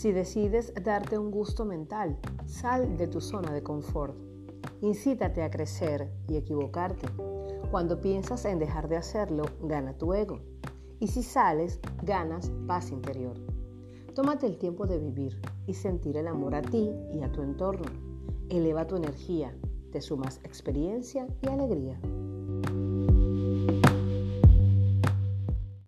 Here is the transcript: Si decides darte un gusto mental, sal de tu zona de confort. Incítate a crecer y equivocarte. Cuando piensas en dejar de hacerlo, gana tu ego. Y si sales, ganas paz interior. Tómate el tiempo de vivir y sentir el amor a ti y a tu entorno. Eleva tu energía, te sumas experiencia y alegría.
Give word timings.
Si 0.00 0.12
decides 0.12 0.72
darte 0.82 1.18
un 1.18 1.30
gusto 1.30 1.66
mental, 1.66 2.16
sal 2.46 2.96
de 2.96 3.06
tu 3.06 3.20
zona 3.20 3.52
de 3.52 3.62
confort. 3.62 4.16
Incítate 4.80 5.42
a 5.42 5.50
crecer 5.50 6.10
y 6.26 6.38
equivocarte. 6.38 7.06
Cuando 7.70 8.00
piensas 8.00 8.46
en 8.46 8.58
dejar 8.58 8.88
de 8.88 8.96
hacerlo, 8.96 9.42
gana 9.60 9.92
tu 9.92 10.14
ego. 10.14 10.40
Y 11.00 11.08
si 11.08 11.22
sales, 11.22 11.80
ganas 12.02 12.50
paz 12.66 12.92
interior. 12.92 13.34
Tómate 14.14 14.46
el 14.46 14.56
tiempo 14.56 14.86
de 14.86 14.98
vivir 14.98 15.38
y 15.66 15.74
sentir 15.74 16.16
el 16.16 16.28
amor 16.28 16.54
a 16.54 16.62
ti 16.62 16.90
y 17.12 17.20
a 17.20 17.30
tu 17.30 17.42
entorno. 17.42 17.84
Eleva 18.48 18.86
tu 18.86 18.96
energía, 18.96 19.54
te 19.92 20.00
sumas 20.00 20.40
experiencia 20.44 21.26
y 21.42 21.48
alegría. 21.48 22.00